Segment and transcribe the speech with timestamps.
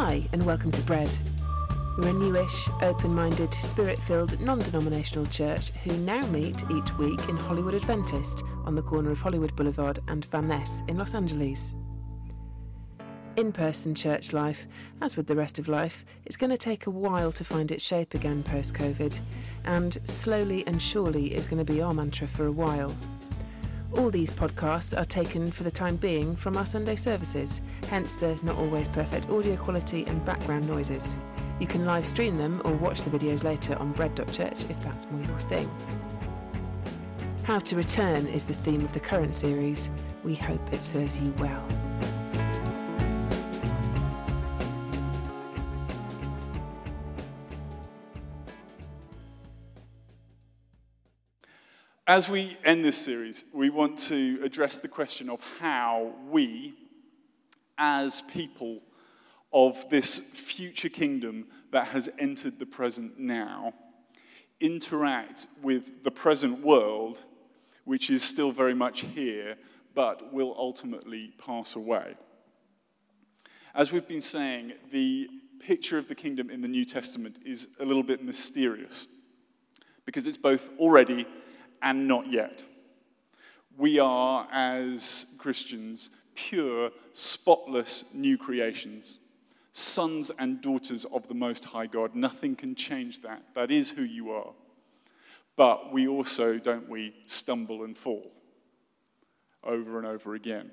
[0.00, 1.10] Hi, and welcome to Bread.
[1.98, 7.28] We're a newish, open minded, spirit filled, non denominational church who now meet each week
[7.28, 11.74] in Hollywood Adventist on the corner of Hollywood Boulevard and Van Ness in Los Angeles.
[13.34, 14.68] In person church life,
[15.02, 17.82] as with the rest of life, is going to take a while to find its
[17.82, 19.18] shape again post COVID,
[19.64, 22.94] and slowly and surely is going to be our mantra for a while.
[23.96, 28.38] All these podcasts are taken for the time being from our Sunday services, hence the
[28.42, 31.16] not always perfect audio quality and background noises.
[31.58, 35.24] You can live stream them or watch the videos later on bread.church if that's more
[35.24, 35.70] your thing.
[37.44, 39.88] How to return is the theme of the current series.
[40.22, 41.66] We hope it serves you well.
[52.08, 56.72] As we end this series, we want to address the question of how we,
[57.76, 58.80] as people
[59.52, 63.74] of this future kingdom that has entered the present now,
[64.58, 67.24] interact with the present world,
[67.84, 69.56] which is still very much here,
[69.94, 72.16] but will ultimately pass away.
[73.74, 75.28] As we've been saying, the
[75.60, 79.06] picture of the kingdom in the New Testament is a little bit mysterious
[80.06, 81.26] because it's both already
[81.82, 82.62] and not yet.
[83.76, 89.18] We are, as Christians, pure, spotless new creations,
[89.72, 92.14] sons and daughters of the Most High God.
[92.14, 93.42] Nothing can change that.
[93.54, 94.52] That is who you are.
[95.56, 98.30] But we also, don't we, stumble and fall
[99.64, 100.70] over and over again.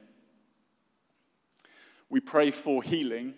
[2.09, 3.33] We pray for healing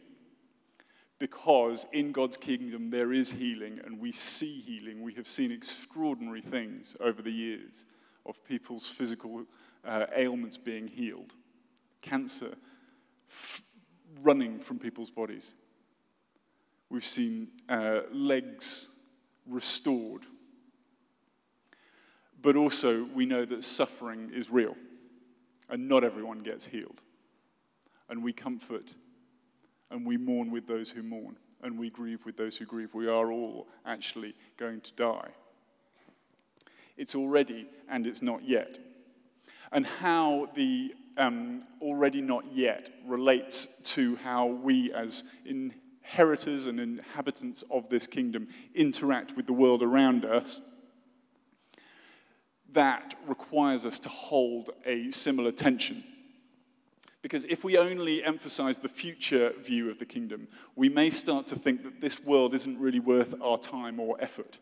[1.20, 5.02] because in God's kingdom there is healing and we see healing.
[5.02, 7.86] We have seen extraordinary things over the years
[8.26, 9.46] of people's physical
[9.86, 11.34] uh, ailments being healed,
[12.02, 12.56] cancer
[13.30, 13.62] f-
[14.22, 15.56] running from people's bodies.
[16.90, 18.88] We've seen uh, legs
[19.48, 20.24] restored.
[22.42, 24.76] But also, we know that suffering is real
[25.70, 27.02] and not everyone gets healed.
[28.10, 28.96] And we comfort
[29.92, 32.94] and we mourn with those who mourn, and we grieve with those who grieve.
[32.94, 35.30] We are all actually going to die.
[36.98, 38.80] It's already and it's not yet.
[39.72, 47.64] And how the um, already not yet relates to how we, as inheritors and inhabitants
[47.72, 50.62] of this kingdom, interact with the world around us,
[52.74, 56.04] that requires us to hold a similar tension
[57.22, 61.56] because if we only emphasize the future view of the kingdom, we may start to
[61.56, 64.60] think that this world isn't really worth our time or effort.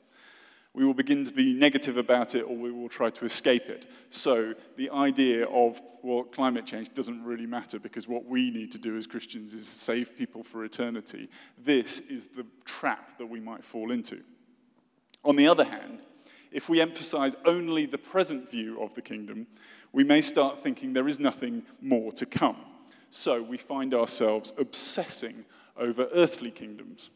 [0.74, 3.88] We will begin to be negative about it or we will try to escape it.
[4.10, 8.78] So, the idea of, well, climate change doesn't really matter because what we need to
[8.78, 11.30] do as Christians is save people for eternity.
[11.58, 14.22] This is the trap that we might fall into.
[15.24, 16.04] On the other hand,
[16.52, 19.48] if we emphasize only the present view of the kingdom,
[19.96, 22.58] we may start thinking there is nothing more to come.
[23.12, 25.46] So we find ourselves obsessing
[25.78, 27.12] over earthly kingdoms,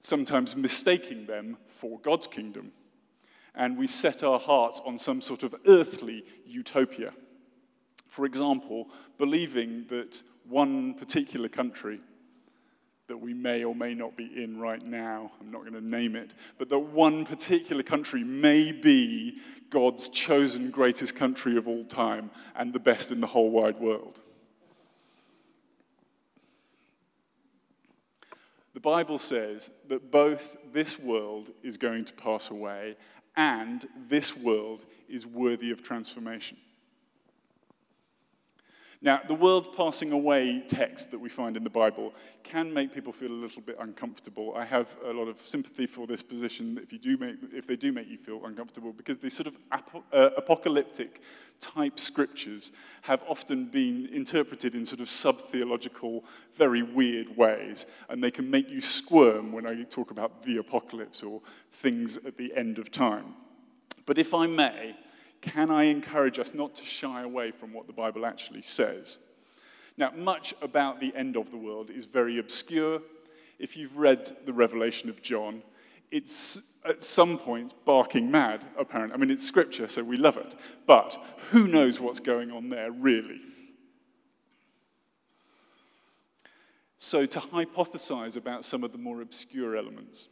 [0.00, 2.72] sometimes mistaking them for God's kingdom.
[3.54, 7.14] And we set our hearts on some sort of earthly utopia.
[8.06, 12.00] For example, believing that one particular country
[13.10, 15.32] that we may or may not be in right now.
[15.40, 20.70] I'm not going to name it, but that one particular country may be God's chosen
[20.70, 24.20] greatest country of all time and the best in the whole wide world.
[28.74, 32.94] The Bible says that both this world is going to pass away
[33.36, 36.58] and this world is worthy of transformation.
[39.02, 42.12] Now, the world passing away text that we find in the Bible
[42.42, 44.52] can make people feel a little bit uncomfortable.
[44.54, 47.76] I have a lot of sympathy for this position if, you do make, if they
[47.76, 51.22] do make you feel uncomfortable, because these sort of ap- uh, apocalyptic
[51.60, 56.22] type scriptures have often been interpreted in sort of sub theological,
[56.54, 61.22] very weird ways, and they can make you squirm when I talk about the apocalypse
[61.22, 61.40] or
[61.72, 63.34] things at the end of time.
[64.04, 64.94] But if I may,
[65.40, 69.18] can I encourage us not to shy away from what the Bible actually says?
[69.96, 73.02] Now, much about the end of the world is very obscure.
[73.58, 75.62] If you've read the Revelation of John,
[76.10, 79.14] it's at some points barking mad, apparently.
[79.14, 80.54] I mean, it's scripture, so we love it.
[80.86, 83.40] But who knows what's going on there, really?
[86.98, 90.28] So, to hypothesize about some of the more obscure elements,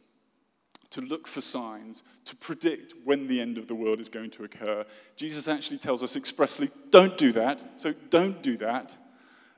[0.91, 4.43] to look for signs, to predict when the end of the world is going to
[4.43, 4.85] occur.
[5.15, 7.63] Jesus actually tells us expressly don't do that.
[7.77, 8.97] So don't do that.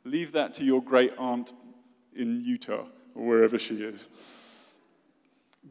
[0.04, 1.54] Leave that to your great aunt
[2.16, 2.86] in Utah
[3.16, 4.08] or wherever she is.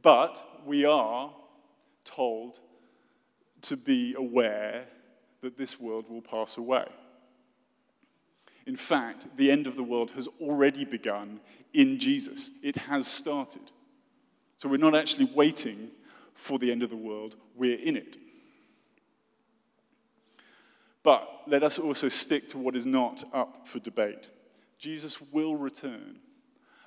[0.02, 1.32] But we are
[2.04, 2.60] told
[3.62, 4.86] to be aware
[5.42, 6.86] that this world will pass away.
[8.66, 11.40] In fact, the end of the world has already begun
[11.72, 13.70] in Jesus, it has started.
[14.60, 15.88] So we're not actually waiting
[16.34, 18.18] for the end of the world, we're in it.
[21.02, 24.28] But let us also stick to what is not up for debate.
[24.76, 26.18] Jesus will return,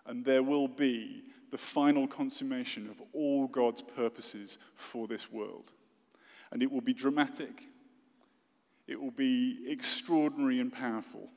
[0.06, 5.72] and there will be the final consummation of all God's purposes for this world.
[6.52, 7.64] And it will be dramatic,
[8.86, 11.28] it will be extraordinary and powerful.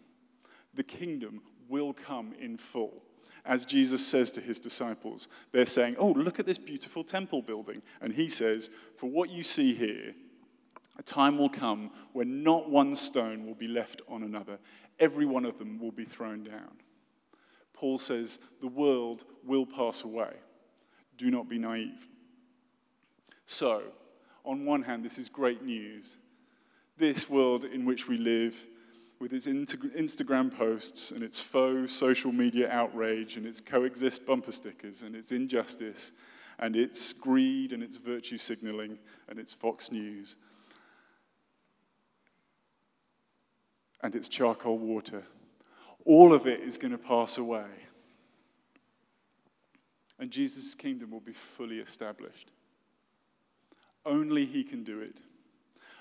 [0.75, 3.06] The kingdom will come in full.
[3.47, 7.81] As Jesus says to his disciples, they're saying, Oh, look at this beautiful temple building.
[8.01, 10.15] And he says, For what you see here,
[10.99, 14.59] a time will come when not one stone will be left on another,
[14.99, 16.73] every one of them will be thrown down.
[17.73, 20.35] Paul says, The world will pass away.
[21.17, 22.09] Do not be naive.
[23.47, 23.83] So,
[24.45, 26.17] on one hand, this is great news.
[26.99, 28.61] This world in which we live,
[29.19, 35.03] with its Instagram posts and its faux social media outrage and its coexist bumper stickers
[35.03, 36.13] and its injustice
[36.59, 38.99] and its greed and its virtue signaling
[39.29, 40.37] and its Fox News
[44.03, 45.23] and its charcoal water.
[46.05, 47.67] All of it is going to pass away.
[50.19, 52.51] And Jesus' kingdom will be fully established.
[54.05, 55.19] Only He can do it.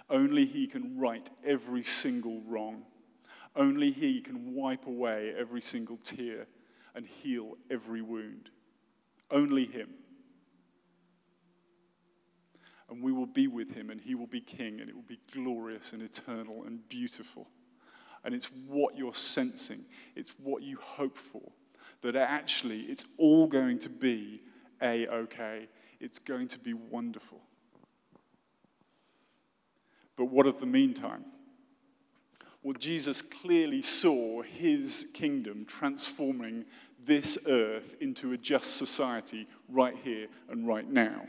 [0.09, 2.83] Only He can right every single wrong.
[3.55, 6.47] Only He can wipe away every single tear
[6.93, 8.49] and heal every wound.
[9.31, 9.89] Only Him.
[12.89, 15.19] And we will be with Him, and He will be King, and it will be
[15.31, 17.47] glorious and eternal and beautiful.
[18.23, 19.85] And it's what you're sensing,
[20.15, 21.51] it's what you hope for.
[22.01, 24.41] That actually it's all going to be
[24.81, 25.67] a okay.
[25.99, 27.41] It's going to be wonderful.
[30.15, 31.25] But what of the meantime?
[32.65, 36.65] Well, Jesus clearly saw his kingdom transforming
[37.05, 41.27] this earth into a just society right here and right now.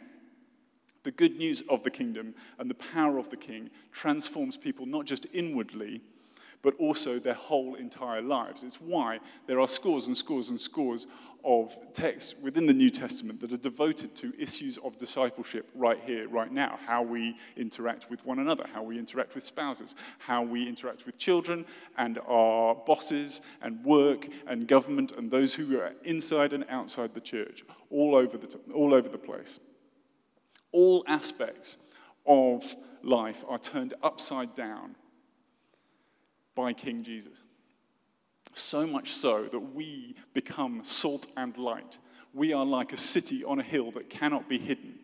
[1.02, 5.04] The good news of the kingdom and the power of the king transforms people not
[5.04, 6.00] just inwardly,
[6.62, 8.62] but also their whole entire lives.
[8.62, 11.06] It's why there are scores and scores and scores
[11.46, 16.28] of texts within the New Testament that are devoted to issues of discipleship right here,
[16.28, 16.76] right now.
[16.84, 21.18] How we interact with one another, how we interact with spouses, how we interact with
[21.18, 21.64] children
[21.96, 27.20] and our bosses and work and government and those who are inside and outside the
[27.20, 29.60] church, all over the, all over the place.
[30.72, 31.78] All aspects
[32.26, 34.96] of life are turned upside down
[36.56, 37.44] by King Jesus.
[38.56, 41.98] So much so that we become salt and light.
[42.32, 44.98] We are like a city on a hill that cannot be hidden.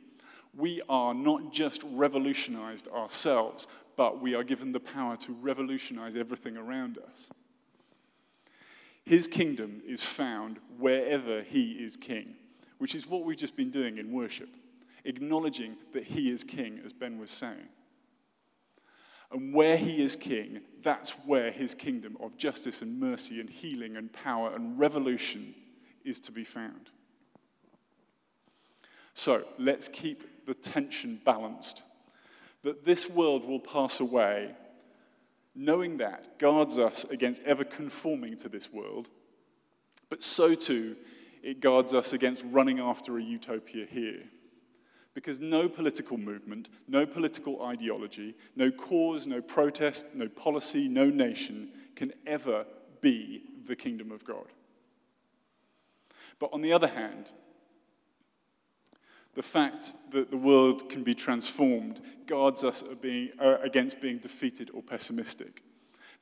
[0.56, 3.66] We are not just revolutionized ourselves,
[3.96, 7.28] but we are given the power to revolutionize everything around us.
[9.04, 12.34] His kingdom is found wherever he is king,
[12.78, 14.48] which is what we've just been doing in worship,
[15.04, 17.68] acknowledging that he is king, as Ben was saying.
[19.32, 23.96] And where he is king, that's where his kingdom of justice and mercy and healing
[23.96, 25.54] and power and revolution
[26.04, 26.90] is to be found.
[29.14, 31.82] So let's keep the tension balanced.
[32.62, 34.54] That this world will pass away,
[35.54, 39.08] knowing that guards us against ever conforming to this world,
[40.08, 40.96] but so too
[41.42, 44.22] it guards us against running after a utopia here.
[45.14, 51.70] Because no political movement, no political ideology, no cause, no protest, no policy, no nation
[51.96, 52.64] can ever
[53.00, 54.46] be the kingdom of God.
[56.38, 57.30] But on the other hand,
[59.34, 64.82] the fact that the world can be transformed guards us uh, against being defeated or
[64.82, 65.61] pessimistic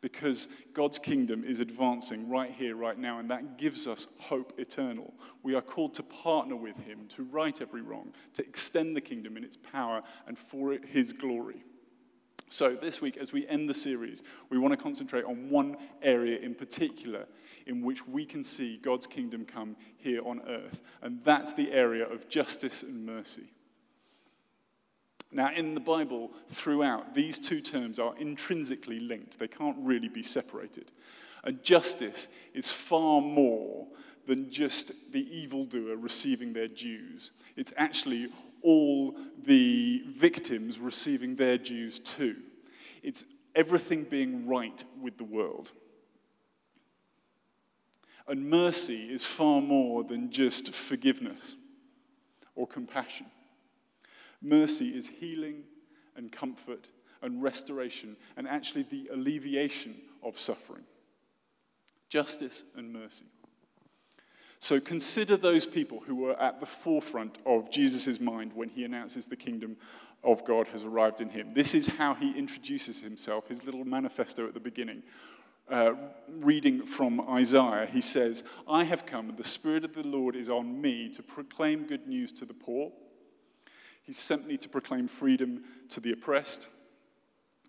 [0.01, 5.13] because God's kingdom is advancing right here, right now, and that gives us hope eternal.
[5.43, 9.37] We are called to partner with Him, to right every wrong, to extend the kingdom
[9.37, 11.63] in its power and for His glory.
[12.49, 16.39] So, this week, as we end the series, we want to concentrate on one area
[16.41, 17.27] in particular
[17.67, 22.05] in which we can see God's kingdom come here on earth, and that's the area
[22.09, 23.53] of justice and mercy.
[25.33, 29.39] Now, in the Bible, throughout, these two terms are intrinsically linked.
[29.39, 30.91] They can't really be separated.
[31.45, 33.87] And justice is far more
[34.27, 37.31] than just the evildoer receiving their dues.
[37.57, 38.29] It's actually
[38.63, 42.37] all the victims receiving their dues too.
[43.03, 45.73] It's everything being right with the world.
[48.29, 51.57] And mercy is far more than just forgiveness
[52.55, 53.27] or compassion.
[54.43, 55.65] Mercy is healing
[56.17, 56.89] and comfort
[57.23, 60.85] and restoration and actually the alleviation of suffering.
[62.09, 63.27] Justice and mercy.
[64.59, 69.27] So consider those people who were at the forefront of Jesus' mind when he announces
[69.27, 69.77] the kingdom
[70.23, 71.55] of God has arrived in him.
[71.55, 75.03] This is how he introduces himself, his little manifesto at the beginning.
[75.71, 75.93] Uh,
[76.41, 80.81] reading from Isaiah, he says, I have come, the Spirit of the Lord is on
[80.81, 82.93] me to proclaim good news to the poor.
[84.11, 86.67] He sent me to proclaim freedom to the oppressed,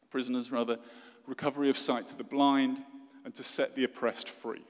[0.10, 0.79] prisoners rather,
[1.27, 2.81] recovery of sight to the blind,
[3.24, 4.65] and to set the oppressed free.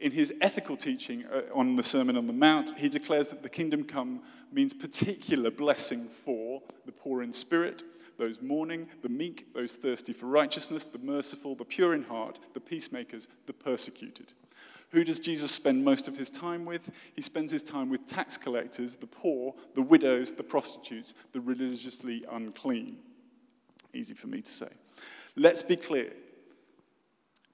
[0.00, 3.48] In his ethical teaching uh, on the Sermon on the Mount, he declares that the
[3.48, 4.20] kingdom come
[4.50, 7.84] means particular blessing for the poor in spirit,
[8.18, 12.58] those mourning, the meek, those thirsty for righteousness, the merciful, the pure in heart, the
[12.58, 14.32] peacemakers, the persecuted.
[14.92, 16.90] Who does Jesus spend most of his time with?
[17.14, 22.24] He spends his time with tax collectors, the poor, the widows, the prostitutes, the religiously
[22.30, 22.98] unclean.
[23.94, 24.68] Easy for me to say.
[25.34, 26.12] Let's be clear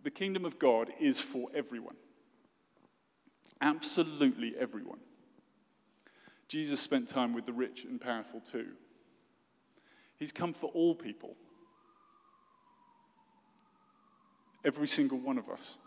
[0.02, 1.97] the kingdom of God is for everyone.
[3.61, 5.00] Absolutely everyone.
[6.49, 8.68] Jesus spent time with the rich and powerful too.
[10.16, 11.37] He's come for all people.
[14.64, 15.78] Every single one of us,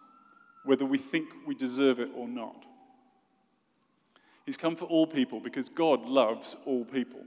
[0.63, 2.65] whether we think we deserve it or not.
[4.45, 7.21] He's come for all people because God loves all people.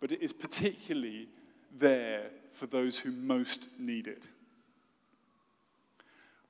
[0.00, 1.28] But it is particularly
[1.78, 4.28] there for those who most need it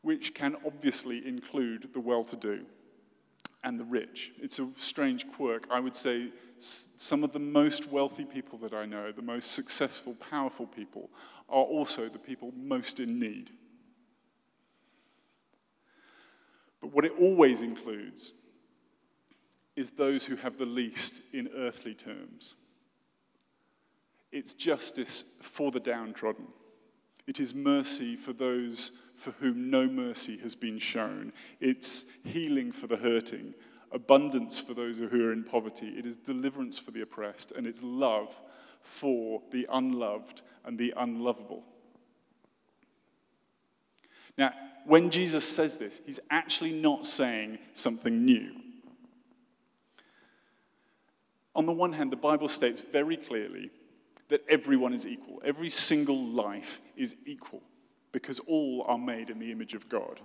[0.07, 2.65] which can obviously include the well to do
[3.65, 4.31] and the rich.
[4.41, 5.67] It's a strange quirk.
[5.69, 6.29] I would say
[6.59, 11.11] some of the most wealthy people that I know, the most successful, powerful people,
[11.49, 13.51] are also the people most in need.
[16.81, 18.33] But what it always includes
[19.75, 22.55] is those who have the least in earthly terms.
[24.33, 26.47] It's justice for the downtrodden.
[27.27, 31.33] It is mercy for those for whom no mercy has been shown.
[31.61, 33.55] It's healing for the hurting,
[33.93, 35.95] abundance for those who are in poverty.
[35.99, 38.39] It is deliverance for the oppressed, and it's love
[38.81, 41.65] for the unloved and the unlovable.
[44.39, 44.53] Now,
[44.87, 48.53] when Jesus says this, he's actually not saying something new.
[51.55, 53.71] On the one hand, the Bible states very clearly
[54.29, 55.41] that everyone is equal.
[55.45, 57.63] Every single life is equal
[58.13, 60.21] because all are made in the image of God.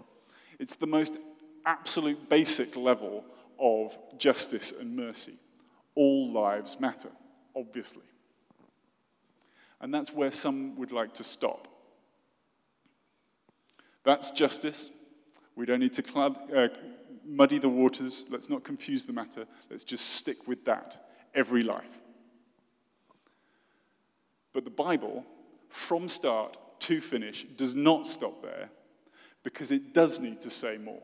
[0.60, 1.18] It's the most
[1.65, 3.24] absolute basic level
[3.60, 5.36] of justice and mercy.
[5.96, 7.12] All lives matter,
[7.56, 8.03] obviously.
[9.80, 11.68] And that's where some would like to stop.
[14.03, 14.89] That's justice.
[15.55, 16.70] We don't need to clud, uh,
[17.25, 18.24] muddy the waters.
[18.29, 19.46] Let's not confuse the matter.
[19.70, 21.08] Let's just stick with that.
[21.34, 22.00] Every life.
[24.53, 25.25] But the Bible,
[25.70, 28.70] from start to finish does not stop there
[29.43, 31.01] because it does need to say more.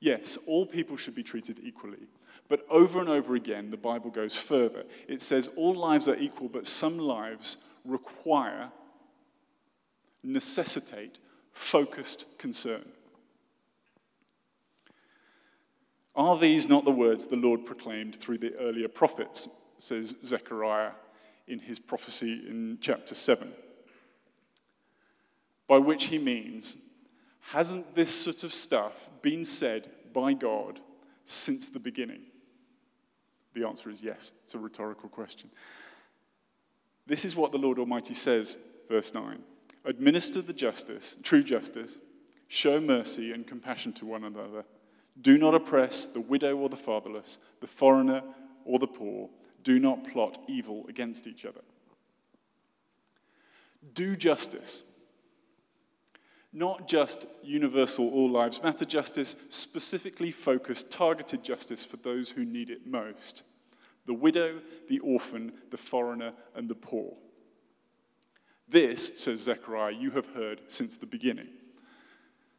[0.00, 2.08] Yes, all people should be treated equally.
[2.48, 4.84] But over and over again, the Bible goes further.
[5.06, 8.70] It says all lives are equal, but some lives require,
[10.22, 11.18] necessitate
[11.52, 12.84] focused concern.
[16.14, 19.48] Are these not the words the Lord proclaimed through the earlier prophets,
[19.78, 20.92] says Zechariah
[21.48, 23.52] in his prophecy in chapter 7.
[25.66, 26.76] By which he means,
[27.40, 30.80] hasn't this sort of stuff been said by God
[31.24, 32.22] since the beginning?
[33.54, 34.32] The answer is yes.
[34.44, 35.50] It's a rhetorical question.
[37.06, 39.42] This is what the Lord Almighty says, verse 9
[39.84, 41.98] Administer the justice, true justice,
[42.48, 44.64] show mercy and compassion to one another.
[45.20, 48.22] Do not oppress the widow or the fatherless, the foreigner
[48.64, 49.28] or the poor
[49.64, 51.60] do not plot evil against each other.
[53.94, 54.82] Do justice.
[56.52, 62.70] Not just universal all lives matter justice, specifically focused, targeted justice for those who need
[62.70, 63.44] it most
[64.04, 67.14] the widow, the orphan, the foreigner, and the poor.
[68.72, 71.48] This, says Zechariah, you have heard since the beginning.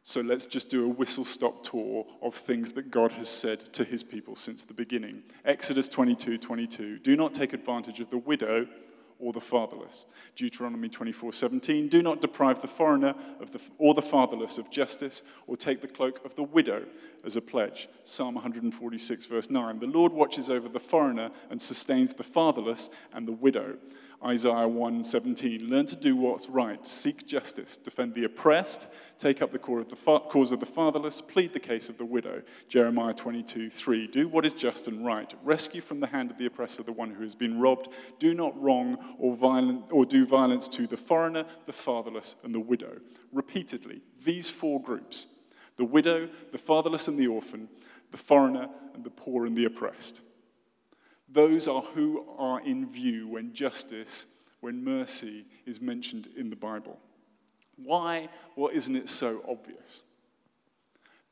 [0.04, 3.84] So let's just do a whistle stop tour of things that God has said to
[3.84, 5.22] his people since the beginning.
[5.44, 6.98] Exodus 22 22.
[6.98, 8.68] Do not take advantage of the widow
[9.18, 10.04] or the fatherless.
[10.36, 11.88] Deuteronomy 24 17.
[11.88, 15.88] Do not deprive the foreigner of the, or the fatherless of justice or take the
[15.88, 16.84] cloak of the widow
[17.24, 17.88] as a pledge.
[18.04, 19.80] Psalm 146, verse 9.
[19.80, 23.78] The Lord watches over the foreigner and sustains the fatherless and the widow.
[24.24, 28.86] Isaiah 1:17, learn to do what's right, seek justice, defend the oppressed,
[29.18, 32.42] take up the cause of the fatherless, plead the case of the widow.
[32.66, 36.82] Jeremiah 22:3, do what is just and right, rescue from the hand of the oppressor
[36.82, 40.86] the one who has been robbed, do not wrong or violent or do violence to
[40.86, 42.98] the foreigner, the fatherless and the widow.
[43.30, 45.26] Repeatedly, these four groups,
[45.76, 47.68] the widow, the fatherless and the orphan,
[48.10, 50.22] the foreigner and the poor and the oppressed
[51.28, 54.26] those are who are in view when justice,
[54.60, 56.98] when mercy is mentioned in the Bible.
[57.76, 58.28] Why?
[58.56, 60.02] Well, isn't it so obvious?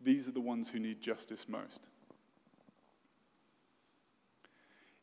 [0.00, 1.82] These are the ones who need justice most.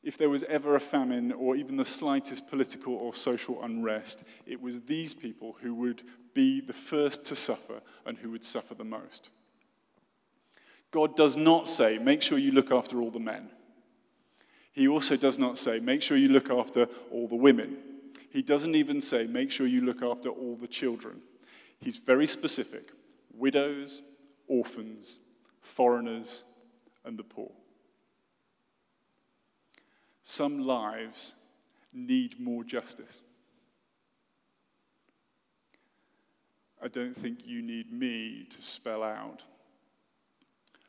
[0.02, 4.62] If there was ever a famine or even the slightest political or social unrest, it
[4.62, 6.04] was these people who would
[6.34, 9.30] be the first to suffer and who would suffer the most.
[10.92, 13.50] God does not say, make sure you look after all the men.
[14.80, 17.80] He also does not say, make sure you look after all the women.
[18.32, 21.20] He doesn't even say, make sure you look after all the children.
[21.82, 22.84] He's very specific
[23.34, 24.02] widows,
[24.48, 25.20] orphans,
[25.60, 26.46] foreigners,
[27.04, 27.52] and the poor.
[30.24, 31.34] Some lives
[31.92, 33.20] need more justice.
[36.82, 39.44] I don't think you need me to spell out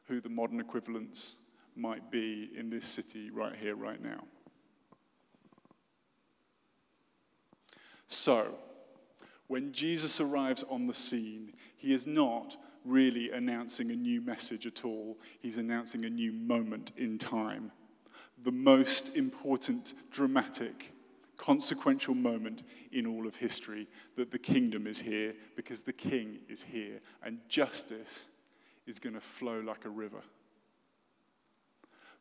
[0.06, 1.34] who the modern equivalents
[1.80, 4.24] might be in this city right here, right now.
[8.06, 8.54] So,
[9.46, 14.84] when Jesus arrives on the scene, he is not really announcing a new message at
[14.84, 15.18] all.
[15.40, 17.70] He's announcing a new moment in time.
[18.42, 20.92] The most important, dramatic,
[21.36, 26.62] consequential moment in all of history that the kingdom is here because the king is
[26.62, 28.26] here and justice
[28.86, 30.22] is going to flow like a river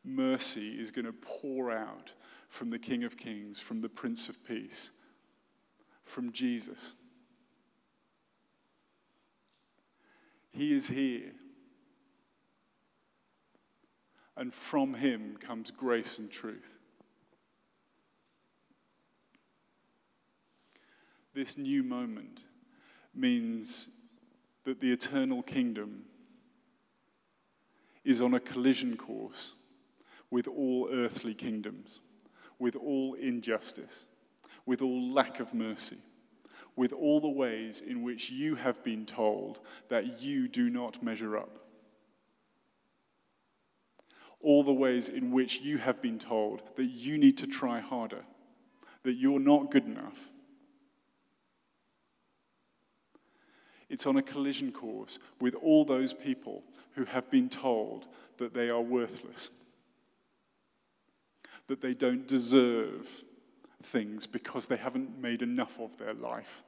[0.04, 2.12] mercy is going to pour out
[2.48, 4.90] from the King of Kings, from the Prince of Peace,
[6.04, 6.94] from Jesus.
[10.50, 11.32] He is here.
[14.36, 16.78] And from him comes grace and truth.
[21.34, 22.44] This new moment
[23.14, 23.88] means
[24.64, 26.04] that the eternal kingdom
[28.02, 29.52] is on a collision course
[30.30, 32.00] with all earthly kingdoms,
[32.58, 34.06] with all injustice,
[34.66, 35.98] with all lack of mercy,
[36.76, 41.36] with all the ways in which you have been told that you do not measure
[41.36, 41.58] up.
[44.42, 48.24] All the ways in which you have been told that you need to try harder,
[49.02, 50.30] that you're not good enough.
[53.90, 56.62] It's on a collision course with all those people
[56.94, 58.06] who have been told
[58.38, 59.50] that they are worthless
[61.70, 63.08] that they don't deserve
[63.84, 66.64] things because they haven't made enough of their life.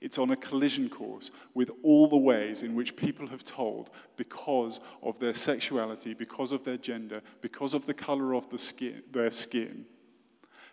[0.00, 4.80] It's on a collision course with all the ways in which people have told, because
[5.02, 9.30] of their sexuality, because of their gender, because of the color of the skin, their
[9.30, 9.84] skin,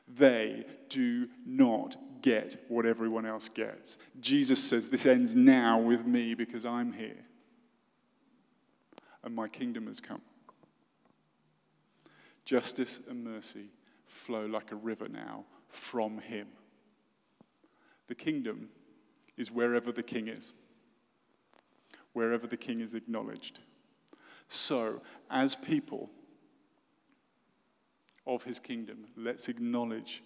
[0.07, 3.97] they do not get what everyone else gets.
[4.21, 7.25] Jesus says, This ends now with me because I'm here
[9.23, 10.21] and my kingdom has come.
[12.45, 13.69] Justice and mercy
[14.05, 16.47] flow like a river now from him.
[18.07, 18.69] The kingdom
[19.37, 20.51] is wherever the king is,
[22.13, 23.59] wherever the king is acknowledged.
[24.49, 26.09] So, as people
[28.27, 30.21] of his kingdom, let's acknowledge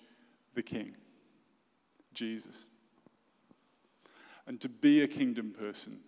[0.56, 0.95] the king,
[2.13, 2.65] Jesus.
[4.47, 5.99] And to be a kingdom person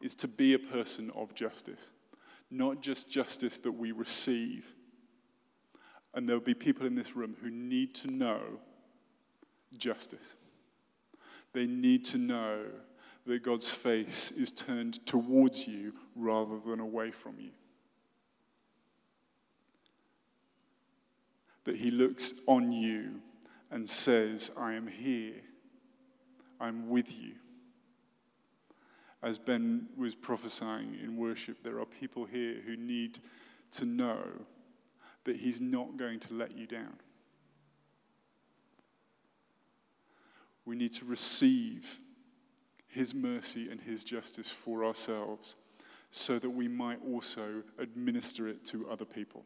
[0.00, 1.90] is to be a person of justice,
[2.50, 4.72] not just justice that we receive
[6.14, 8.40] and there'll be people in this room who need to know
[9.76, 10.34] justice.
[11.52, 12.64] They need to know
[13.26, 17.50] that God's face is turned towards you rather than away from you.
[21.64, 23.20] That He looks on you
[23.70, 25.34] and says, I am here,
[26.60, 27.34] I'm with you.
[29.22, 33.18] As Ben was prophesying in worship, there are people here who need
[33.72, 34.22] to know
[35.24, 36.96] that He's not going to let you down.
[40.64, 42.00] We need to receive
[42.88, 45.56] His mercy and His justice for ourselves
[46.10, 49.44] so that we might also administer it to other people.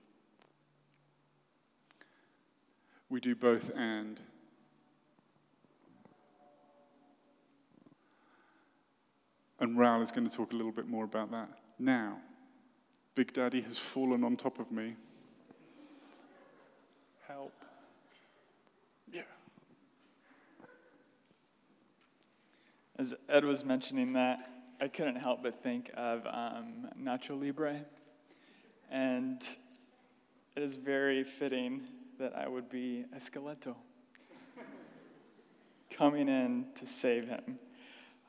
[3.08, 4.20] We do both and.
[9.60, 11.48] And Raul is going to talk a little bit more about that.
[11.78, 12.18] Now,
[13.14, 14.96] Big Daddy has fallen on top of me
[17.34, 17.52] help.
[19.12, 19.22] Yeah.
[22.96, 24.48] As Ed was mentioning that,
[24.80, 27.80] I couldn't help but think of um, Nacho Libre.
[28.88, 29.42] And
[30.54, 31.82] it is very fitting
[32.20, 33.74] that I would be Esqueleto
[35.90, 37.58] coming in to save him.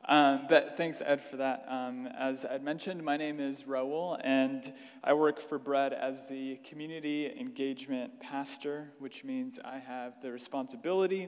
[0.08, 1.66] Um, but thanks, Ed, for that.
[1.68, 4.72] Um, as Ed mentioned, my name is Raul, and
[5.04, 11.28] I work for Bread as the community engagement pastor, which means I have the responsibility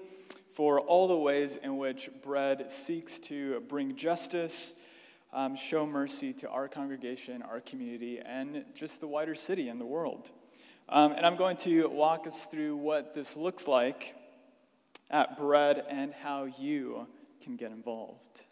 [0.54, 4.76] for all the ways in which Bread seeks to bring justice,
[5.34, 9.88] um, show mercy to our congregation, our community, and just the wider city and the
[9.88, 10.30] world.
[10.88, 14.14] Um, and I'm going to walk us through what this looks like
[15.10, 17.08] at Bread and how you
[17.42, 18.44] can get involved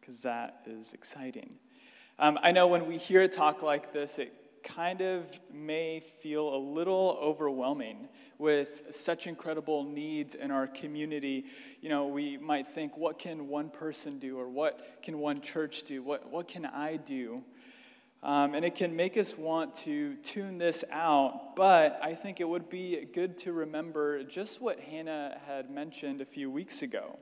[0.00, 1.56] because that is exciting.
[2.18, 4.32] Um, I know when we hear a talk like this, it
[4.62, 8.08] kind of may feel a little overwhelming
[8.38, 11.46] with such incredible needs in our community.
[11.80, 15.84] You know, we might think, what can one person do, or what can one church
[15.84, 16.02] do?
[16.02, 17.42] What, what can I do?
[18.22, 22.48] Um, and it can make us want to tune this out, but I think it
[22.48, 27.18] would be good to remember just what Hannah had mentioned a few weeks ago.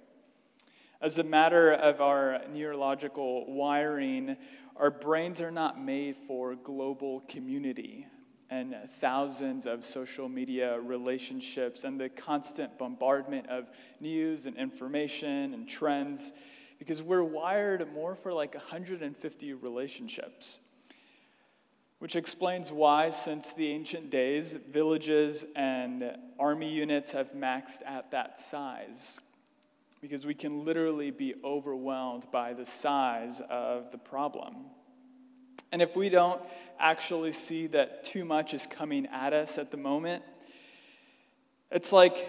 [1.01, 4.37] As a matter of our neurological wiring,
[4.75, 8.05] our brains are not made for global community
[8.51, 15.69] and thousands of social media relationships and the constant bombardment of news and information and
[15.69, 16.33] trends
[16.81, 20.59] because we're wired more for like 150 relationships.
[22.01, 28.41] Which explains why, since the ancient days, villages and army units have maxed at that
[28.41, 29.21] size
[30.01, 34.55] because we can literally be overwhelmed by the size of the problem.
[35.73, 36.41] And if we don't
[36.79, 40.23] actually see that too much is coming at us at the moment,
[41.71, 42.29] it's like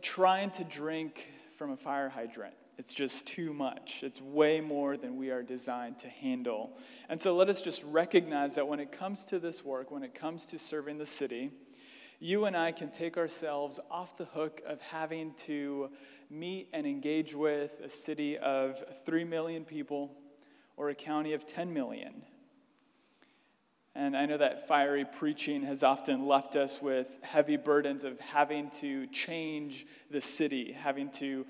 [0.00, 1.28] trying to drink
[1.58, 2.54] from a fire hydrant.
[2.78, 4.04] It's just too much.
[4.04, 6.78] It's way more than we are designed to handle.
[7.08, 10.14] And so let us just recognize that when it comes to this work, when it
[10.14, 11.50] comes to serving the city,
[12.20, 15.90] you and I can take ourselves off the hook of having to
[16.30, 20.12] meet and engage with a city of 3 million people
[20.76, 22.22] or a county of 10 million.
[23.94, 28.70] And I know that fiery preaching has often left us with heavy burdens of having
[28.80, 31.44] to change the city, having to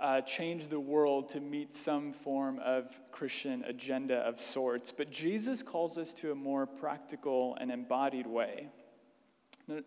[0.00, 4.92] uh, change the world to meet some form of Christian agenda of sorts.
[4.92, 8.68] But Jesus calls us to a more practical and embodied way.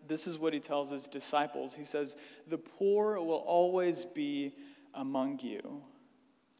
[0.06, 1.74] This is what he tells his disciples.
[1.74, 2.16] He says,
[2.46, 4.54] The poor will always be
[4.94, 5.82] among you.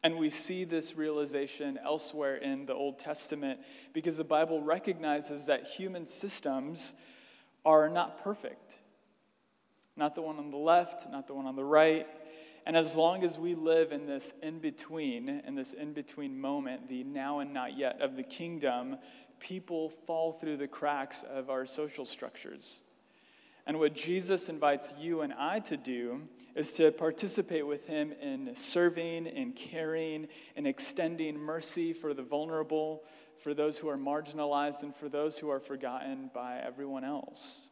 [0.03, 3.61] And we see this realization elsewhere in the Old Testament
[3.93, 6.93] because the Bible recognizes that human systems
[7.65, 8.79] are not perfect.
[9.95, 12.05] Not the one on the left, not the one on the right.
[12.65, 16.89] And as long as we live in this in between, in this in between moment,
[16.89, 18.97] the now and not yet of the kingdom,
[19.39, 22.81] people fall through the cracks of our social structures.
[23.65, 26.23] And what Jesus invites you and I to do
[26.55, 33.03] is to participate with him in serving, in caring, in extending mercy for the vulnerable,
[33.39, 37.69] for those who are marginalized, and for those who are forgotten by everyone else.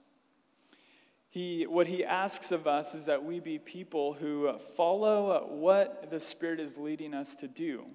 [1.30, 6.20] He, what he asks of us is that we be people who follow what the
[6.20, 7.86] Spirit is leading us to do,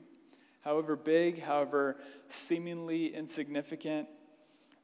[0.63, 4.09] however big, however seemingly insignificant,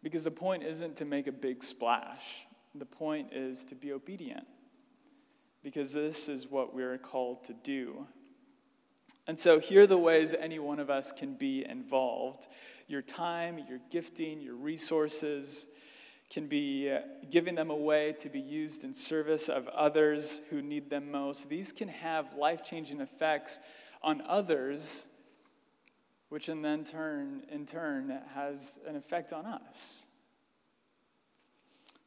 [0.02, 2.46] because the point isn't to make a big splash.
[2.74, 4.46] The point is to be obedient
[5.62, 8.06] because this is what we're called to do.
[9.26, 12.48] And so, here are the ways any one of us can be involved.
[12.88, 15.68] Your time, your gifting, your resources
[16.32, 16.90] can be
[17.30, 21.48] giving them away to be used in service of others who need them most.
[21.48, 23.60] These can have life changing effects
[24.02, 25.08] on others,
[26.30, 30.06] which in then turn, in turn has an effect on us.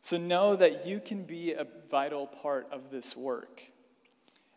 [0.06, 3.63] So know that you can be a vital part of this work.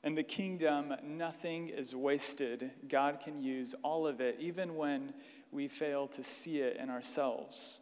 [0.04, 2.70] In the kingdom, nothing is wasted.
[2.86, 5.14] God can use all of it, even when
[5.50, 7.80] we fail to see it in ourselves.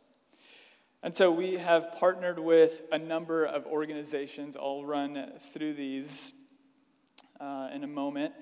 [1.03, 4.57] And so we have partnered with a number of organizations.
[4.57, 6.31] I'll run through these
[7.41, 8.33] uh, in a moment.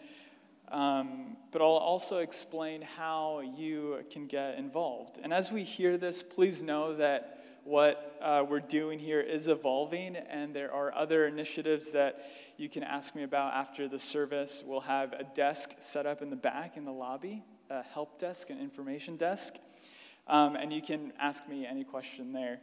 [0.69, 5.19] Um, but I'll also explain how you can get involved.
[5.23, 7.34] And as we hear this, please know that
[7.64, 12.20] what uh, we're doing here is evolving, and there are other initiatives that
[12.57, 14.62] you can ask me about after the service.
[14.64, 18.50] We'll have a desk set up in the back in the lobby, a help desk,
[18.50, 19.57] an information desk,
[20.29, 22.61] um, and you can ask me any question there.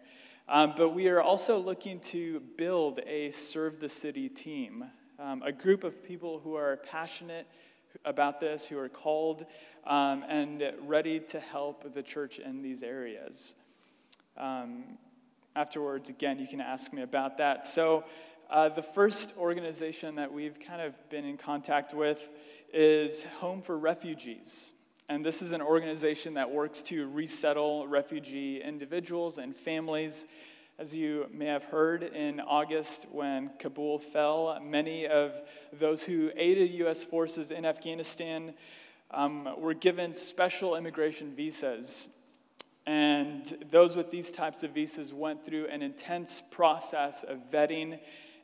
[0.48, 4.86] Um, but we are also looking to build a Serve the City team,
[5.20, 7.48] um, a group of people who are passionate,
[8.06, 9.46] about this, who are called
[9.86, 13.56] um, and ready to help the church in these areas.
[14.42, 14.98] Um,
[15.56, 17.68] afterwards, again, you can ask me about that.
[17.68, 18.06] So,
[18.50, 22.32] uh, the first organization that we've kind of been in contact with
[22.74, 24.74] is Home for Refugees.
[25.10, 30.26] And this is an organization that works to resettle refugee individuals and families.
[30.80, 36.72] As you may have heard, in August, when Kabul fell, many of those who aided
[36.80, 37.06] U.S.
[37.06, 38.56] forces in Afghanistan
[39.12, 42.10] um, were given special immigration visas.
[42.86, 48.00] And those with these types of visas went through an intense process of vetting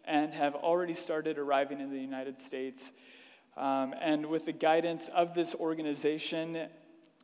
[0.06, 2.91] and have already started arriving in the United States
[3.58, 6.67] um, and with the guidance of this organization,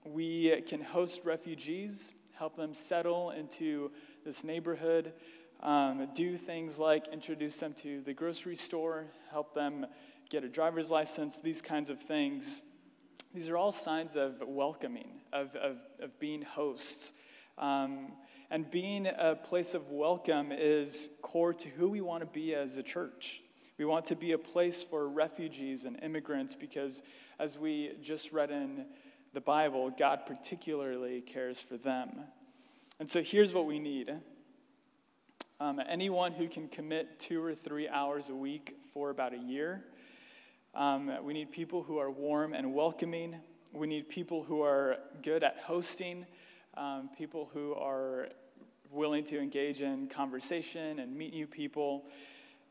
[0.03, 3.91] we can host refugees, help them settle into
[4.25, 5.13] this neighborhood,
[5.61, 9.85] um, do things like introduce them to the grocery store, help them
[10.31, 12.63] get a driver's license, these kinds of things.
[13.35, 17.13] These are all signs of welcoming, of, of, of being hosts.
[17.57, 18.13] Um,
[18.49, 22.77] and being a place of welcome is core to who we want to be as
[22.77, 23.41] a church.
[23.79, 27.01] We want to be a place for refugees and immigrants because,
[27.39, 28.85] as we just read in
[29.33, 32.19] the Bible, God particularly cares for them.
[32.99, 34.13] And so here's what we need
[35.59, 39.83] um, anyone who can commit two or three hours a week for about a year.
[40.75, 43.37] Um, we need people who are warm and welcoming.
[43.73, 46.27] We need people who are good at hosting,
[46.77, 48.29] um, people who are
[48.91, 52.05] willing to engage in conversation and meet new people.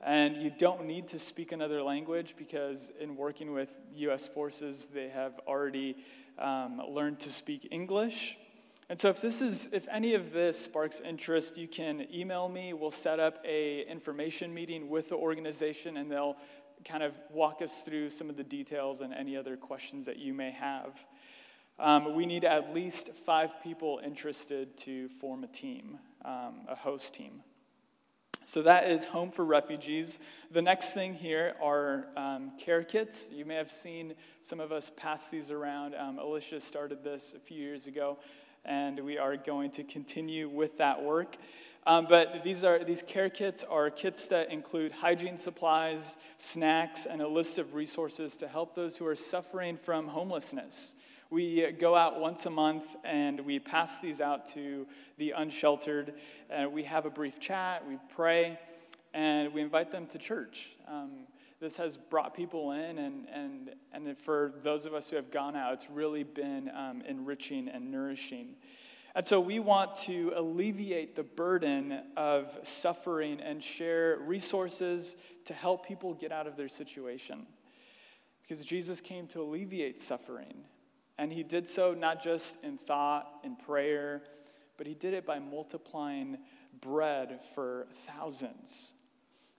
[0.01, 5.09] And you don't need to speak another language because, in working with US forces, they
[5.09, 5.97] have already
[6.38, 8.37] um, learned to speak English.
[8.88, 12.75] And so if this is if any of this sparks interest, you can email me.
[12.75, 16.37] We'll set up a information meeting with the organization and they'll
[16.85, 20.35] kind of walk us through some of the details and any other questions that you
[20.35, 21.05] may have.
[21.79, 27.14] Um, we need at least five people interested to form a team, um, a host
[27.14, 27.42] team.
[28.45, 30.18] So that is Home for Refugees.
[30.51, 33.31] The next thing here are um, care kits.
[33.33, 35.95] You may have seen some of us pass these around.
[35.95, 38.18] Um, Alicia started this a few years ago,
[38.64, 41.37] and we are going to continue with that work.
[41.85, 47.21] Um, but these are these care kits are kits that include hygiene supplies, snacks, and
[47.21, 50.95] a list of resources to help those who are suffering from homelessness.
[51.33, 56.12] We go out once a month and we pass these out to the unsheltered.
[56.51, 58.59] And we have a brief chat, we pray,
[59.14, 60.77] and we invite them to church.
[60.87, 61.11] Um,
[61.59, 65.57] this has brought people in, and, and, and for those of us who have gone
[65.57, 68.57] out, it's really been um, enriching and nourishing.
[69.14, 75.87] And so we want to alleviate the burden of suffering and share resources to help
[75.87, 77.46] people get out of their situation.
[78.42, 80.64] Because Jesus came to alleviate suffering.
[81.18, 84.22] And he did so not just in thought and prayer,
[84.79, 86.38] but he did it by multiplying
[86.81, 88.94] bread for thousands.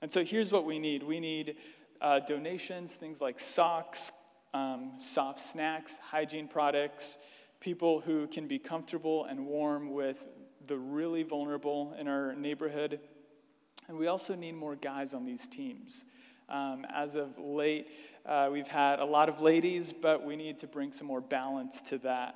[0.01, 1.57] And so here's what we need we need
[2.01, 4.11] uh, donations, things like socks,
[4.53, 7.19] um, soft snacks, hygiene products,
[7.63, 10.28] people who can be comfortable and warm with
[10.67, 12.99] the really vulnerable in our neighborhood.
[13.88, 16.06] And we also need more guys on these teams.
[16.49, 17.88] Um, as of late,
[18.26, 21.82] uh, we've had a lot of ladies, but we need to bring some more balance
[21.84, 22.36] to that.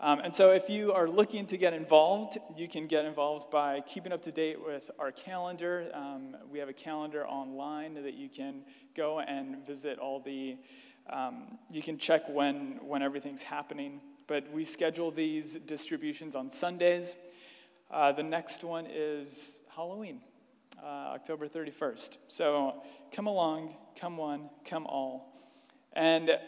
[0.00, 3.80] Um, and so, if you are looking to get involved, you can get involved by
[3.80, 5.90] keeping up to date with our calendar.
[5.92, 8.62] Um, we have a calendar online that you can
[8.96, 10.56] go and visit all the,
[11.10, 14.00] um, you can check when, when everything's happening.
[14.28, 17.16] But we schedule these distributions on Sundays.
[17.90, 20.20] Uh, the next one is Halloween,
[20.84, 22.18] uh, October 31st.
[22.28, 25.32] So, come along, come one, come all.
[25.94, 26.38] And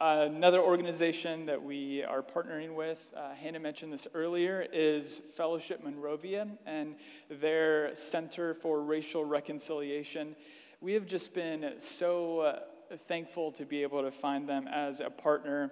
[0.00, 6.48] another organization that we are partnering with, uh, Hannah mentioned this earlier, is Fellowship Monrovia
[6.66, 6.96] and
[7.30, 10.34] their Center for Racial Reconciliation.
[10.80, 12.58] We have just been so uh,
[12.96, 15.70] thankful to be able to find them as a partner.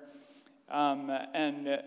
[0.70, 1.82] Um, and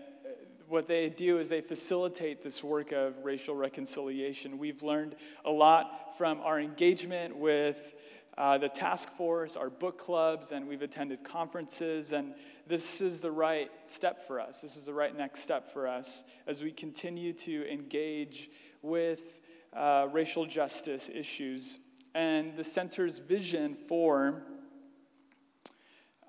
[0.68, 4.58] what they do is they facilitate this work of racial reconciliation.
[4.58, 7.94] We've learned a lot from our engagement with
[8.36, 12.12] uh, the task force, our book clubs, and we've attended conferences.
[12.12, 12.34] And
[12.66, 14.60] this is the right step for us.
[14.60, 18.50] This is the right next step for us as we continue to engage
[18.82, 19.40] with
[19.72, 21.78] uh, racial justice issues.
[22.14, 24.42] And the center's vision for,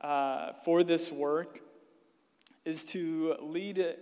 [0.01, 1.61] uh, for this work
[2.65, 3.95] is to lead,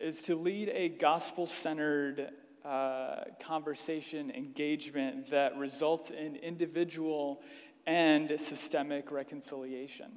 [0.00, 2.30] is to lead a gospel centered
[2.64, 7.42] uh, conversation engagement that results in individual
[7.86, 10.10] and systemic reconciliation.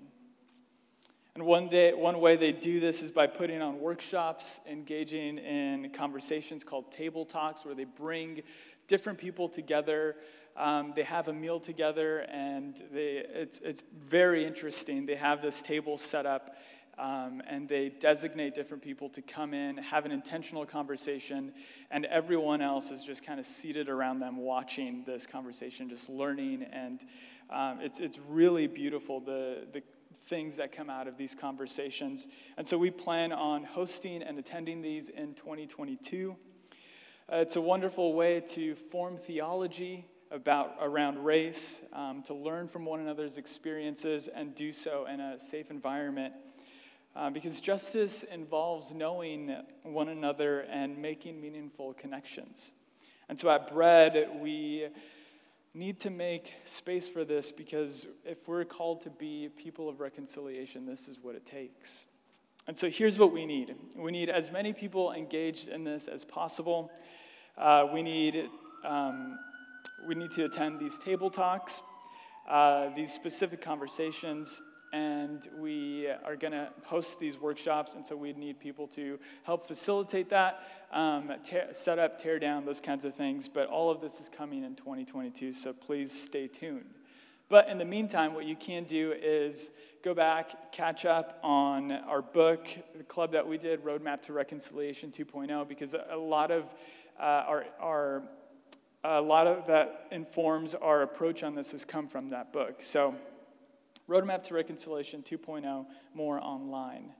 [1.36, 5.91] And one, day, one way they do this is by putting on workshops, engaging in
[5.91, 8.41] conversations called table talks, where they bring
[8.88, 10.15] different people together.
[10.56, 15.06] Um, they have a meal together, and they, it's, it's very interesting.
[15.06, 16.56] They have this table set up,
[16.97, 21.53] um, and they designate different people to come in, have an intentional conversation,
[21.91, 26.63] and everyone else is just kind of seated around them watching this conversation, just learning.
[26.63, 27.05] And
[27.49, 29.83] um, it's, it's really beautiful, the, the
[30.25, 32.27] things that come out of these conversations.
[32.57, 36.36] And so we plan on hosting and attending these in 2022.
[37.31, 42.86] Uh, it's a wonderful way to form theology about around race, um, to learn from
[42.86, 46.33] one another's experiences, and do so in a safe environment.
[47.17, 49.51] Uh, because justice involves knowing
[49.82, 52.73] one another and making meaningful connections.
[53.27, 54.86] And so at Bread, we
[55.73, 60.86] need to make space for this because if we're called to be people of reconciliation,
[60.86, 62.06] this is what it takes.
[62.67, 66.23] And so here's what we need we need as many people engaged in this as
[66.23, 66.91] possible.
[67.58, 68.47] Uh, we, need,
[68.86, 69.39] um,
[70.08, 71.82] we need to attend these table talks,
[72.47, 74.62] uh, these specific conversations,
[74.93, 79.67] and we are going to host these workshops, and so we need people to help
[79.67, 83.50] facilitate that, um, tear, set up, tear down, those kinds of things.
[83.50, 86.93] But all of this is coming in 2022, so please stay tuned.
[87.50, 89.71] But in the meantime, what you can do is
[90.04, 95.12] go back, catch up on our book, the club that we did, Roadmap to Reconciliation
[95.12, 96.73] 2.0, because a lot of
[97.19, 98.23] uh, our, our
[99.04, 102.78] a lot of that informs our approach on this has come from that book.
[102.80, 103.15] So
[104.10, 107.13] Roadmap to Reconciliation 2.0, more online.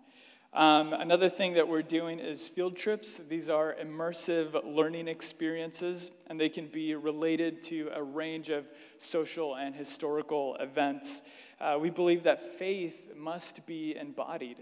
[0.54, 3.18] Um, another thing that we're doing is field trips.
[3.18, 8.66] These are immersive learning experiences, and they can be related to a range of
[8.98, 11.24] social and historical events.
[11.60, 14.58] Uh, we believe that faith must be embodied.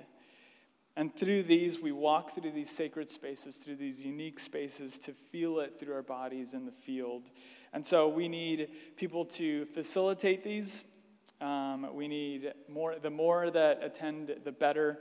[0.97, 5.59] And through these, we walk through these sacred spaces, through these unique spaces, to feel
[5.59, 7.29] it through our bodies in the field.
[7.71, 10.85] And so we need people to facilitate these
[11.41, 14.99] um, we need more, the more that attend, the better.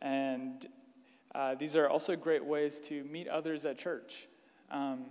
[0.00, 0.66] And
[1.34, 4.28] uh, these are also great ways to meet others at church.
[4.70, 5.06] Um,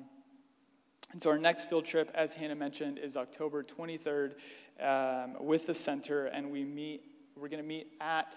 [1.12, 4.34] and so our next field trip, as Hannah mentioned, is October 23rd
[4.80, 7.04] um, with the center, and we meet.
[7.36, 8.34] We're going to meet at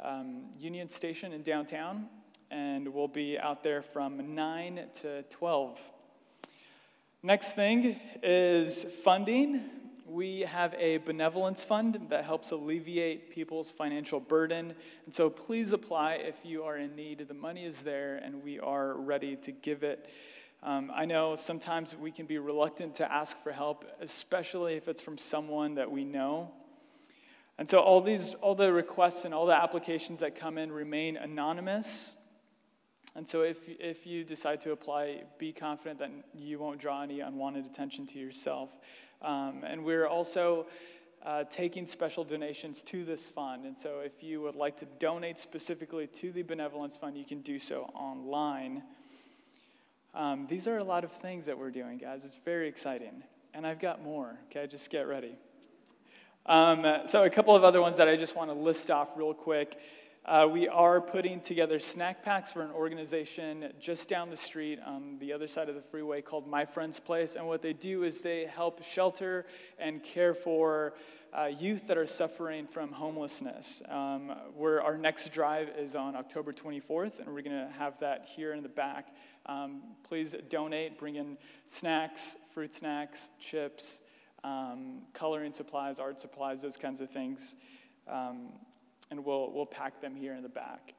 [0.00, 2.06] um, Union Station in downtown,
[2.50, 5.80] and we'll be out there from 9 to 12.
[7.22, 9.62] Next thing is funding
[10.12, 14.74] we have a benevolence fund that helps alleviate people's financial burden.
[15.06, 17.26] And so please apply if you are in need.
[17.26, 20.10] The money is there, and we are ready to give it.
[20.62, 25.00] Um, I know sometimes we can be reluctant to ask for help, especially if it's
[25.00, 26.50] from someone that we know.
[27.58, 31.16] And so all these, all the requests and all the applications that come in remain
[31.16, 32.16] anonymous.
[33.14, 37.20] And so if, if you decide to apply, be confident that you won't draw any
[37.20, 38.70] unwanted attention to yourself.
[39.20, 40.66] Um, and we're also
[41.24, 43.64] uh, taking special donations to this fund.
[43.64, 47.42] And so if you would like to donate specifically to the Benevolence Fund, you can
[47.42, 48.82] do so online.
[50.14, 52.24] Um, these are a lot of things that we're doing, guys.
[52.24, 53.22] It's very exciting.
[53.54, 54.66] And I've got more, okay?
[54.66, 55.36] Just get ready.
[56.46, 59.32] Um, so, a couple of other ones that I just want to list off real
[59.32, 59.78] quick.
[60.24, 65.16] Uh, we are putting together snack packs for an organization just down the street on
[65.18, 67.34] the other side of the freeway called My Friend's Place.
[67.34, 69.46] And what they do is they help shelter
[69.80, 70.94] and care for
[71.36, 73.82] uh, youth that are suffering from homelessness.
[73.88, 78.28] Um, where our next drive is on October 24th, and we're going to have that
[78.32, 79.08] here in the back.
[79.46, 84.02] Um, please donate, bring in snacks, fruit snacks, chips,
[84.44, 87.56] um, coloring supplies, art supplies, those kinds of things.
[89.12, 90.94] And we'll, we'll pack them here in the back.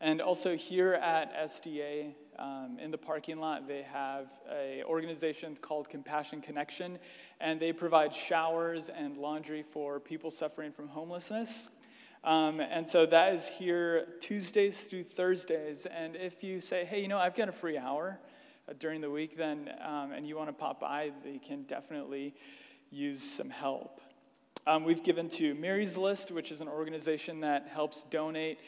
[0.00, 5.88] And also here at SDA, um, in the parking lot, they have an organization called
[5.88, 6.98] Compassion Connection,
[7.40, 11.70] and they provide showers and laundry for people suffering from homelessness.
[12.24, 15.86] Um, and so that is here Tuesdays through Thursdays.
[15.86, 18.18] And if you say, hey, you know, I've got a free hour
[18.68, 22.34] uh, during the week, then, um, and you want to pop by, they can definitely
[22.90, 24.00] use some help.
[24.66, 28.58] Um, we've given to Mary's List, which is an organization that helps donate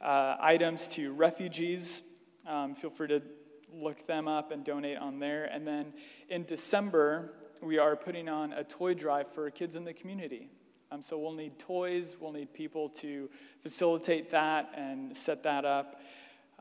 [0.00, 2.02] uh, items to refugees.
[2.46, 3.22] Um, feel free to
[3.70, 5.44] look them up and donate on there.
[5.44, 5.92] And then
[6.30, 10.48] in December, we are putting on a toy drive for kids in the community.
[10.90, 13.28] Um, so we'll need toys, we'll need people to
[13.62, 16.00] facilitate that and set that up.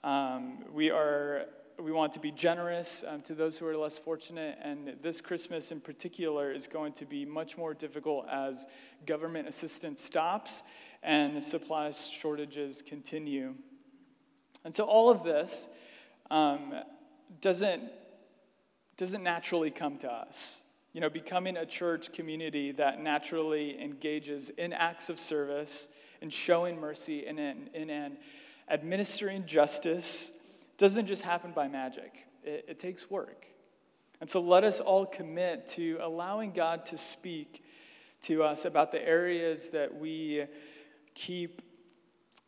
[0.03, 1.45] Um, we are
[1.81, 5.71] we want to be generous um, to those who are less fortunate, and this Christmas
[5.71, 8.67] in particular is going to be much more difficult as
[9.07, 10.63] government assistance stops
[11.01, 13.55] and supply shortages continue.
[14.63, 15.69] And so, all of this
[16.29, 16.73] um,
[17.41, 17.83] doesn't,
[18.97, 20.61] doesn't naturally come to us.
[20.93, 25.87] You know, becoming a church community that naturally engages in acts of service
[26.21, 28.17] and showing mercy and in, in, in
[28.69, 30.31] administering justice
[30.81, 33.45] doesn't just happen by magic, it, it takes work.
[34.19, 37.63] And so let us all commit to allowing God to speak
[38.23, 40.45] to us about the areas that we
[41.13, 41.61] keep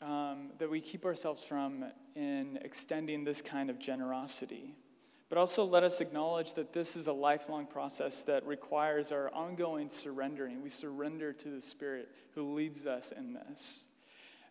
[0.01, 4.75] um, that we keep ourselves from in extending this kind of generosity.
[5.29, 9.89] But also let us acknowledge that this is a lifelong process that requires our ongoing
[9.89, 10.61] surrendering.
[10.61, 13.85] We surrender to the Spirit who leads us in this.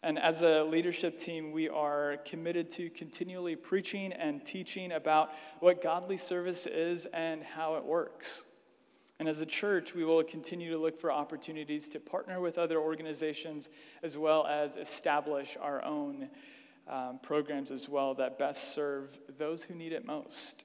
[0.04, 5.80] And as a leadership team, we are committed to continually preaching and teaching about what
[5.80, 8.44] godly service is and how it works.
[9.20, 12.78] And as a church, we will continue to look for opportunities to partner with other
[12.78, 13.70] organizations
[14.02, 16.28] as well as establish our own
[16.88, 20.64] um, programs as well that best serve those who need it most.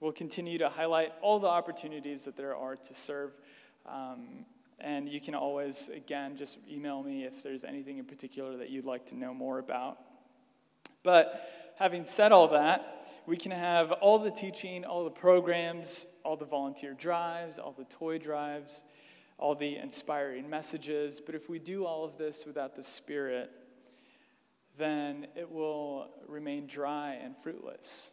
[0.00, 3.32] We'll continue to highlight all the opportunities that there are to serve.
[3.86, 4.46] Um,
[4.82, 8.84] and you can always, again, just email me if there's anything in particular that you'd
[8.84, 9.98] like to know more about.
[11.02, 16.36] But having said all that, we can have all the teaching, all the programs, all
[16.36, 18.84] the volunteer drives, all the toy drives,
[19.38, 21.20] all the inspiring messages.
[21.20, 23.50] But if we do all of this without the Spirit,
[24.78, 28.12] then it will remain dry and fruitless.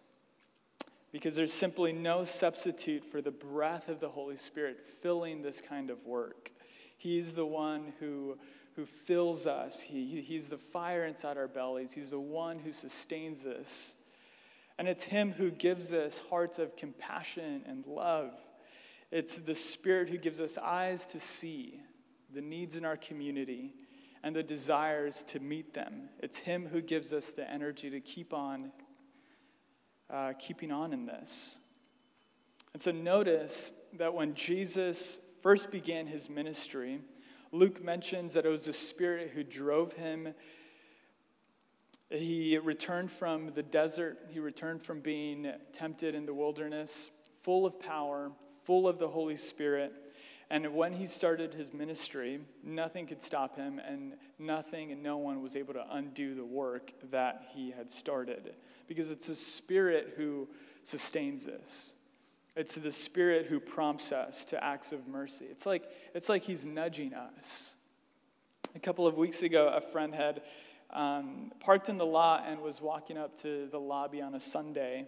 [1.12, 5.90] Because there's simply no substitute for the breath of the Holy Spirit filling this kind
[5.90, 6.52] of work.
[7.00, 8.38] He's the one who,
[8.76, 13.46] who fills us, he, He's the fire inside our bellies, He's the one who sustains
[13.46, 13.96] us.
[14.78, 18.32] And it's Him who gives us hearts of compassion and love.
[19.12, 21.80] It's the Spirit who gives us eyes to see
[22.34, 23.74] the needs in our community
[24.22, 26.10] and the desires to meet them.
[26.20, 28.74] It's Him who gives us the energy to keep on
[30.10, 31.60] uh, keeping on in this.
[32.74, 37.00] And so notice that when Jesus first began his ministry,
[37.52, 40.34] Luke mentions that it was the Spirit who drove him.
[42.10, 47.12] He returned from the desert, he returned from being tempted in the wilderness,
[47.42, 48.32] full of power,
[48.64, 49.94] full of the Holy Spirit.
[50.52, 55.44] And when he started his ministry, nothing could stop him, and nothing and no one
[55.44, 58.56] was able to undo the work that he had started.
[58.88, 60.48] Because it's the Spirit who
[60.84, 61.96] sustains this.
[62.60, 65.46] It's the Spirit who prompts us to acts of mercy.
[65.50, 67.78] It's like, it's like He's nudging us.
[68.76, 70.42] A couple of weeks ago, a friend had
[70.90, 75.08] um, parked in the lot and was walking up to the lobby on a Sunday.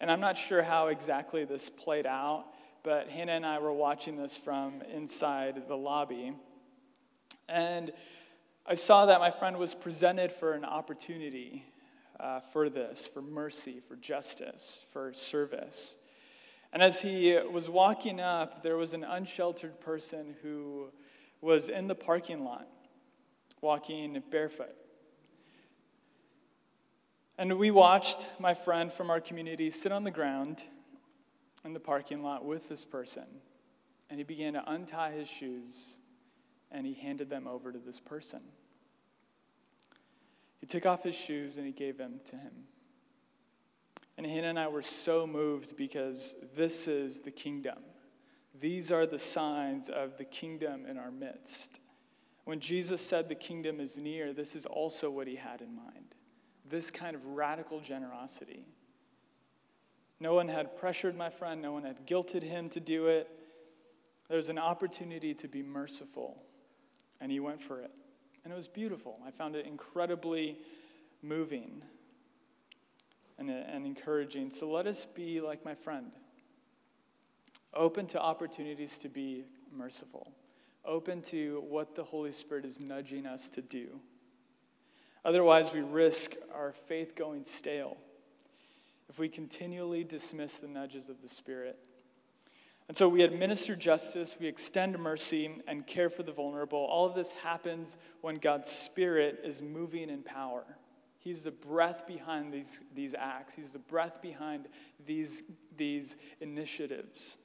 [0.00, 2.46] And I'm not sure how exactly this played out,
[2.82, 6.32] but Hannah and I were watching this from inside the lobby.
[7.48, 7.92] And
[8.66, 11.64] I saw that my friend was presented for an opportunity
[12.18, 15.96] uh, for this, for mercy, for justice, for service.
[16.72, 20.88] And as he was walking up, there was an unsheltered person who
[21.40, 22.66] was in the parking lot,
[23.60, 24.74] walking barefoot.
[27.36, 30.64] And we watched my friend from our community sit on the ground
[31.64, 33.26] in the parking lot with this person.
[34.08, 35.98] And he began to untie his shoes
[36.70, 38.40] and he handed them over to this person.
[40.60, 42.52] He took off his shoes and he gave them to him.
[44.16, 47.78] And Hannah and I were so moved because this is the kingdom.
[48.60, 51.80] These are the signs of the kingdom in our midst.
[52.44, 56.14] When Jesus said the kingdom is near, this is also what he had in mind
[56.72, 58.64] this kind of radical generosity.
[60.18, 63.28] No one had pressured my friend, no one had guilted him to do it.
[64.28, 66.42] There was an opportunity to be merciful,
[67.20, 67.90] and he went for it.
[68.42, 69.18] And it was beautiful.
[69.24, 70.58] I found it incredibly
[71.22, 71.82] moving
[73.38, 74.50] and, and encouraging.
[74.50, 76.12] So let us be like my friend,
[77.74, 80.32] open to opportunities to be merciful,
[80.84, 84.00] open to what the Holy Spirit is nudging us to do.
[85.24, 87.96] Otherwise, we risk our faith going stale
[89.08, 91.78] if we continually dismiss the nudges of the Spirit.
[92.88, 96.78] And so we administer justice, we extend mercy, and care for the vulnerable.
[96.78, 100.64] All of this happens when God's Spirit is moving in power.
[101.22, 104.66] He's the breath behind these, these acts, He's the breath behind
[105.06, 105.44] these,
[105.76, 107.38] these initiatives.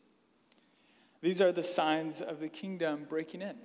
[1.21, 3.55] These are the signs of the kingdom breaking in.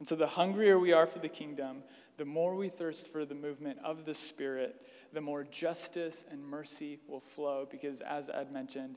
[0.00, 1.84] And so, the hungrier we are for the kingdom,
[2.16, 6.98] the more we thirst for the movement of the Spirit, the more justice and mercy
[7.06, 7.66] will flow.
[7.70, 8.96] Because, as Ed mentioned,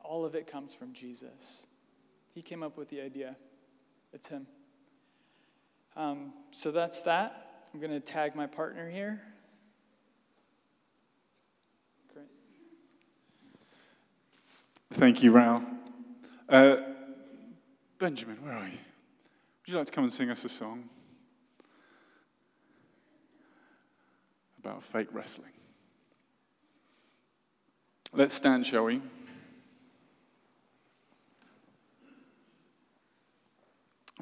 [0.00, 1.68] all of it comes from Jesus.
[2.34, 3.36] He came up with the idea,
[4.12, 4.48] it's Him.
[5.96, 7.53] Um, so, that's that.
[7.74, 9.20] I'm going to tag my partner here.
[12.14, 12.26] Great.
[14.92, 15.66] Thank you, Raul.
[16.48, 16.76] Uh,
[17.98, 18.78] Benjamin, where are you?
[19.66, 20.88] Would you like to come and sing us a song
[24.60, 25.50] about fake wrestling?
[28.12, 29.02] Let's stand, shall we?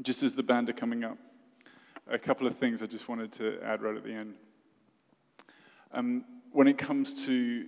[0.01, 1.19] Just as the band are coming up,
[2.13, 4.35] a couple of things I just wanted to add right at the end.
[5.93, 7.67] Um, when it comes to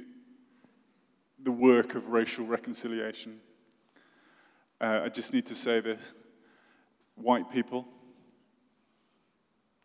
[1.43, 3.41] the work of racial reconciliation,
[4.83, 6.13] uh, I just need to say this
[7.15, 7.89] white people,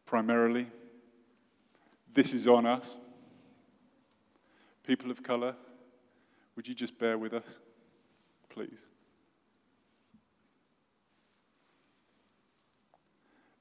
[0.06, 0.68] primarily.
[2.14, 2.98] This is on us.
[4.86, 5.56] People of color,
[6.58, 7.60] would you just bear with us,
[8.50, 8.88] please?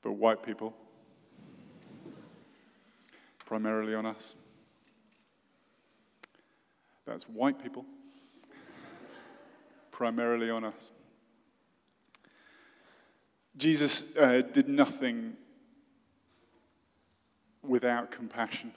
[0.03, 0.75] But white people,
[3.49, 4.35] primarily on us.
[7.07, 7.87] That's white people,
[9.91, 10.91] primarily on us.
[13.57, 15.33] Jesus uh, did nothing
[17.67, 18.75] without compassion.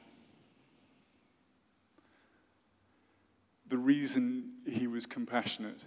[3.68, 5.82] The reason he was compassionate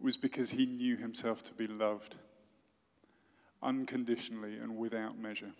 [0.00, 2.14] was because he knew himself to be loved
[3.60, 5.50] unconditionally and without measure.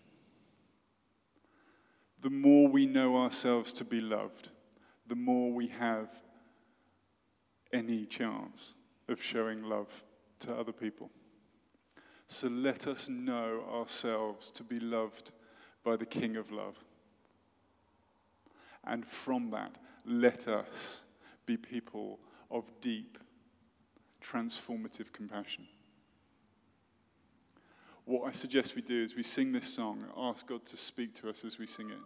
[2.21, 4.51] The more we know ourselves to be loved,
[5.07, 6.09] the more we have
[7.73, 8.75] any chance
[9.09, 10.05] of showing love
[10.41, 11.11] to other people.
[12.27, 15.33] So let us know ourselves to be loved
[15.85, 16.77] by the King of love.
[18.85, 21.03] And from that, let us
[21.47, 22.19] be people
[22.51, 23.19] of deep,
[24.23, 25.67] transformative compassion.
[28.09, 31.29] What I suggest we do is we sing this song, ask God to speak to
[31.29, 31.99] us as we sing it.